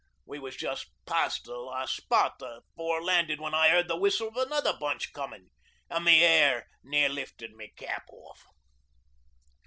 We 0.25 0.39
was 0.39 0.55
just 0.55 0.87
past 1.05 1.43
the 1.45 1.57
last 1.57 1.95
spot 1.95 2.39
the 2.39 2.63
four 2.75 3.03
landed 3.03 3.39
when 3.39 3.53
I 3.53 3.69
heard 3.69 3.87
the 3.87 3.95
whistle 3.95 4.31
o' 4.35 4.41
another 4.43 4.73
bunch 4.73 5.13
comin' 5.13 5.51
an' 5.91 6.01
my 6.05 6.13
hair 6.13 6.65
near 6.81 7.07
lifted 7.07 7.53
my 7.53 7.67
cap 7.77 8.07
off. 8.11 8.43